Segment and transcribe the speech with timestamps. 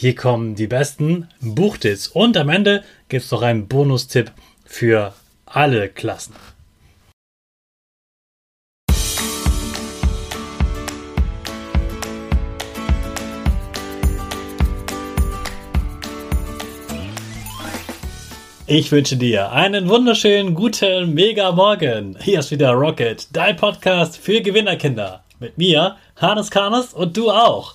[0.00, 4.32] Hier kommen die besten Buchtipps und am Ende gibt es noch einen Bonustipp
[4.64, 5.12] für
[5.44, 6.34] alle Klassen.
[18.66, 22.16] Ich wünsche dir einen wunderschönen guten Mega Morgen.
[22.22, 25.24] Hier ist wieder Rocket, dein Podcast für Gewinnerkinder.
[25.40, 27.74] Mit mir, Hannes Karnes und du auch.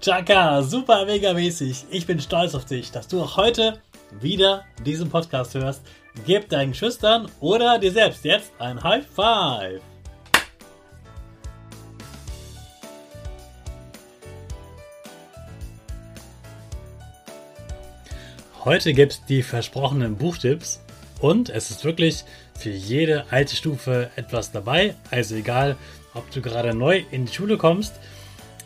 [0.00, 1.86] Chaka, super mega mäßig.
[1.90, 3.80] Ich bin stolz auf dich, dass du auch heute
[4.20, 5.82] wieder diesen Podcast hörst.
[6.26, 9.80] Gib deinen Schüchtern oder dir selbst jetzt ein High Five.
[18.64, 20.80] Heute gibt es die versprochenen Buchtipps
[21.20, 22.24] und es ist wirklich
[22.58, 24.96] für jede alte Stufe etwas dabei.
[25.10, 25.76] Also egal,
[26.14, 27.94] ob du gerade neu in die Schule kommst,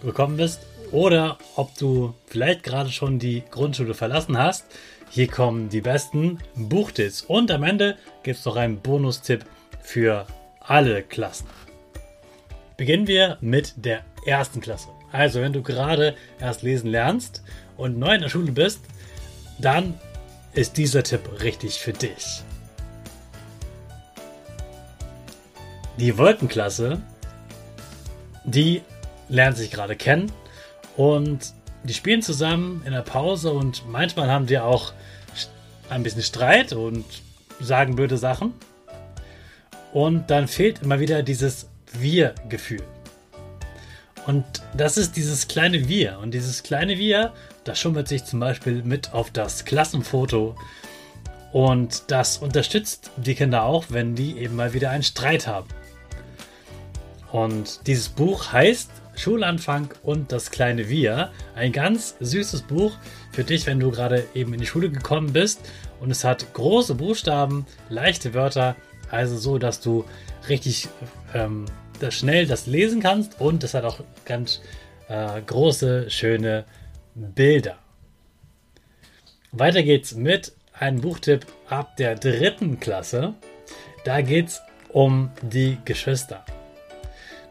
[0.02, 0.60] gekommen bist
[0.92, 4.66] oder ob du vielleicht gerade schon die Grundschule verlassen hast.
[5.10, 9.44] Hier kommen die besten Buchtipps und am Ende gibt es noch einen Bonustipp
[9.80, 10.26] für
[10.60, 11.46] alle Klassen.
[12.76, 14.88] Beginnen wir mit der ersten Klasse.
[15.12, 17.42] Also wenn du gerade erst lesen lernst
[17.76, 18.80] und neu in der Schule bist,
[19.58, 19.98] dann
[20.52, 22.42] ist dieser Tipp richtig für dich.
[25.98, 27.00] Die Wolkenklasse,
[28.44, 28.82] die
[29.28, 30.30] lernt sich gerade kennen
[30.96, 34.92] und die spielen zusammen in der Pause und manchmal haben die auch
[35.88, 37.04] ein bisschen Streit und
[37.60, 38.54] sagen blöde Sachen.
[39.92, 42.82] Und dann fehlt immer wieder dieses Wir-Gefühl.
[44.26, 44.44] Und
[44.76, 46.18] das ist dieses kleine Wir.
[46.18, 47.32] Und dieses kleine Wir,
[47.64, 50.56] das schummelt sich zum Beispiel mit auf das Klassenfoto.
[51.52, 55.68] Und das unterstützt die Kinder auch, wenn die eben mal wieder einen Streit haben.
[57.30, 61.30] Und dieses Buch heißt Schulanfang und das kleine Wir.
[61.54, 62.92] Ein ganz süßes Buch
[63.32, 65.60] für dich, wenn du gerade eben in die Schule gekommen bist.
[66.00, 68.76] Und es hat große Buchstaben, leichte Wörter,
[69.10, 70.04] also so, dass du
[70.48, 70.88] richtig
[71.34, 71.64] ähm,
[72.00, 73.40] das schnell das lesen kannst.
[73.40, 74.60] Und es hat auch ganz
[75.08, 76.64] äh, große, schöne
[77.14, 77.78] Bilder.
[79.52, 83.34] Weiter geht's mit einem Buchtipp ab der dritten Klasse.
[84.04, 84.60] Da geht's
[84.92, 86.44] um die Geschwister.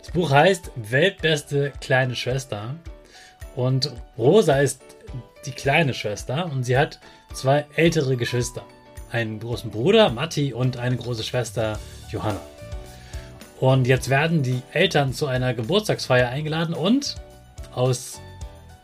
[0.05, 2.75] Das Buch heißt Weltbeste kleine Schwester.
[3.55, 4.79] Und Rosa ist
[5.47, 6.99] die kleine Schwester und sie hat
[7.33, 8.61] zwei ältere Geschwister.
[9.11, 11.79] Einen großen Bruder, Matti, und eine große Schwester,
[12.11, 12.39] Johanna.
[13.59, 17.15] Und jetzt werden die Eltern zu einer Geburtstagsfeier eingeladen und
[17.73, 18.21] aus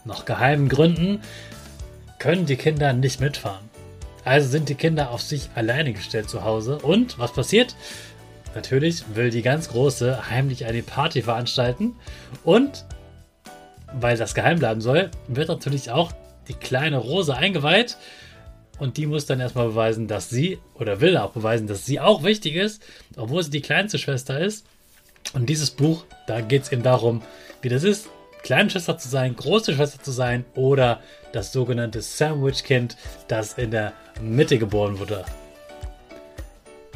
[0.05, 1.21] noch geheimen Gründen
[2.17, 3.69] können die Kinder nicht mitfahren.
[4.23, 6.79] Also sind die Kinder auf sich alleine gestellt zu Hause.
[6.79, 7.75] Und was passiert?
[8.53, 11.95] Natürlich will die ganz große heimlich eine Party veranstalten
[12.43, 12.85] und
[13.93, 16.11] weil das geheim bleiben soll, wird natürlich auch
[16.47, 17.97] die kleine Rose eingeweiht.
[18.79, 22.23] Und die muss dann erstmal beweisen, dass sie, oder will auch beweisen, dass sie auch
[22.23, 22.81] wichtig ist,
[23.15, 24.65] obwohl sie die kleinste Schwester ist.
[25.33, 27.21] Und dieses Buch, da geht es eben darum,
[27.61, 28.09] wie das ist,
[28.41, 30.99] kleine Schwester zu sein, große Schwester zu sein oder
[31.31, 32.97] das sogenannte Sandwich-Kind,
[33.27, 35.25] das in der Mitte geboren wurde.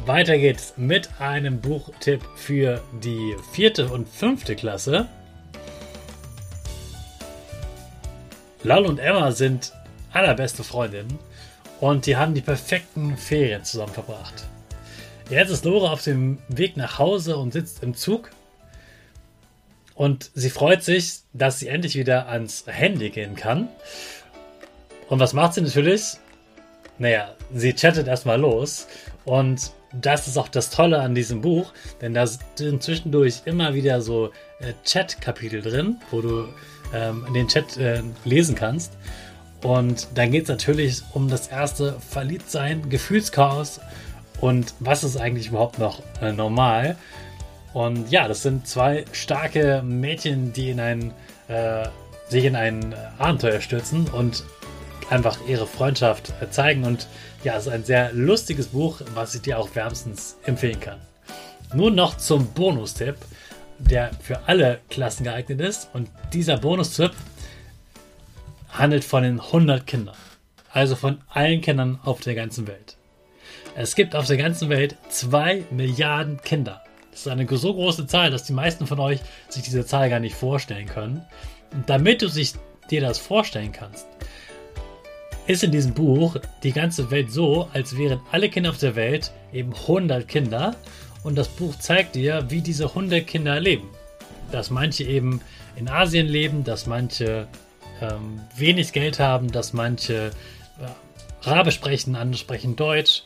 [0.06, 5.08] Weiter geht's mit einem Buchtipp für die vierte und fünfte Klasse.
[8.62, 9.72] Lal und Emma sind
[10.12, 11.18] allerbeste Freundinnen
[11.80, 14.44] und die haben die perfekten Ferien zusammen verbracht.
[15.28, 18.30] Jetzt ist Lore auf dem Weg nach Hause und sitzt im Zug.
[19.96, 23.66] Und sie freut sich, dass sie endlich wieder ans Handy gehen kann.
[25.08, 26.18] Und was macht sie natürlich?
[26.98, 28.86] Naja, sie chattet erstmal los.
[29.24, 34.00] Und das ist auch das Tolle an diesem Buch, denn da sind zwischendurch immer wieder
[34.00, 36.48] so äh, Chat-Kapitel drin, wo du
[36.94, 38.92] ähm, den Chat äh, lesen kannst.
[39.62, 43.80] Und dann geht es natürlich um das erste Verliebtsein, Gefühlschaos
[44.40, 46.96] und was ist eigentlich überhaupt noch äh, normal.
[47.72, 51.12] Und ja, das sind zwei starke Mädchen, die in ein,
[51.48, 51.88] äh,
[52.28, 54.44] sich in ein Abenteuer stürzen und
[55.10, 56.84] einfach ihre Freundschaft äh, zeigen.
[56.84, 57.06] Und
[57.44, 61.00] ja, es ist ein sehr lustiges Buch, was ich dir auch wärmstens empfehlen kann.
[61.74, 63.16] Nun noch zum Bonustipp,
[63.78, 65.88] der für alle Klassen geeignet ist.
[65.92, 67.12] Und dieser Bonustipp
[68.70, 70.16] handelt von den 100 Kindern.
[70.72, 72.96] Also von allen Kindern auf der ganzen Welt.
[73.74, 76.82] Es gibt auf der ganzen Welt 2 Milliarden Kinder.
[77.10, 80.20] Das ist eine so große Zahl, dass die meisten von euch sich diese Zahl gar
[80.20, 81.24] nicht vorstellen können.
[81.72, 82.54] Und damit du sich
[82.90, 84.06] dir das vorstellen kannst,
[85.46, 89.32] ist in diesem Buch die ganze Welt so, als wären alle Kinder auf der Welt
[89.52, 90.76] eben 100 Kinder.
[91.22, 93.88] Und das Buch zeigt dir, wie diese 100 Kinder leben.
[94.50, 95.40] Dass manche eben
[95.76, 97.48] in Asien leben, dass manche
[98.00, 100.30] ähm, wenig Geld haben, dass manche
[100.80, 103.22] äh, Arabisch sprechen, andere sprechen Deutsch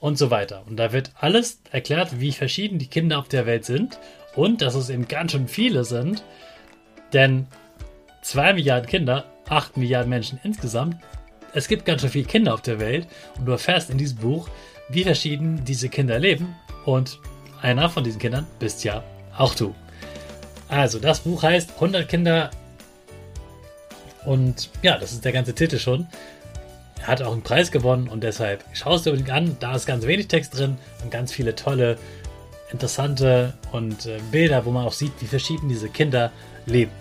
[0.00, 0.62] und so weiter.
[0.66, 3.98] Und da wird alles erklärt, wie verschieden die Kinder auf der Welt sind
[4.34, 6.22] und dass es eben ganz schön viele sind,
[7.12, 7.46] denn
[8.22, 10.96] 2 Milliarden Kinder, 8 Milliarden Menschen insgesamt,
[11.54, 13.06] es gibt ganz schön viele Kinder auf der Welt
[13.38, 14.48] und du erfährst in diesem Buch,
[14.88, 16.54] wie verschieden diese Kinder leben
[16.84, 17.18] und
[17.62, 19.02] einer von diesen Kindern bist ja
[19.36, 19.74] auch du.
[20.68, 22.50] Also, das Buch heißt 100 Kinder
[24.24, 26.06] und ja, das ist der ganze Titel schon.
[27.00, 29.56] Er hat auch einen Preis gewonnen und deshalb schau es dir unbedingt an.
[29.60, 31.96] Da ist ganz wenig Text drin und ganz viele tolle,
[32.70, 36.30] interessante und äh, Bilder, wo man auch sieht, wie verschieden diese Kinder
[36.66, 36.92] leben.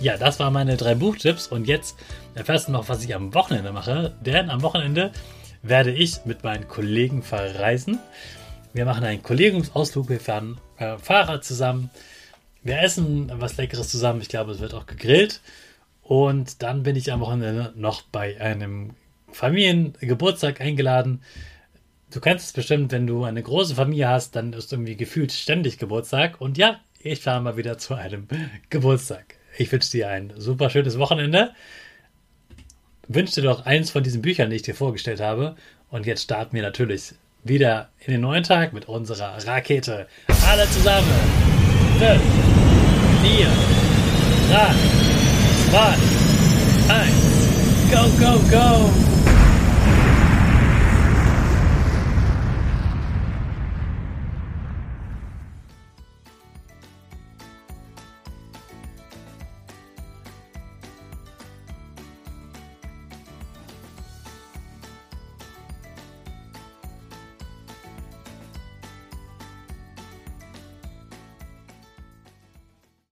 [0.00, 1.96] Ja, das waren meine drei Buchtipps und jetzt
[2.36, 4.14] erfährst du noch, was ich am Wochenende mache.
[4.24, 5.10] Denn am Wochenende
[5.62, 7.98] werde ich mit meinen Kollegen verreisen.
[8.72, 11.90] Wir machen einen Kollegiumsausflug, wir fahren äh, Fahrrad zusammen.
[12.62, 14.20] Wir essen was Leckeres zusammen.
[14.20, 15.40] Ich glaube, es wird auch gegrillt.
[16.02, 18.94] Und dann bin ich am Wochenende noch bei einem
[19.32, 21.22] Familiengeburtstag eingeladen.
[22.12, 25.76] Du kennst es bestimmt, wenn du eine große Familie hast, dann ist irgendwie gefühlt ständig
[25.76, 26.40] Geburtstag.
[26.40, 28.28] Und ja, ich fahre mal wieder zu einem
[28.70, 29.37] Geburtstag.
[29.58, 31.50] Ich wünsche dir ein super schönes Wochenende.
[33.08, 35.56] Wünsche dir doch eins von diesen Büchern, die ich dir vorgestellt habe.
[35.90, 40.06] Und jetzt starten wir natürlich wieder in den neuen Tag mit unserer Rakete.
[40.46, 41.08] Alle zusammen.
[41.98, 42.22] 5,
[43.22, 43.48] 4,
[44.50, 44.74] 3,
[45.70, 47.12] 2, 1,
[47.90, 49.07] go, go, go!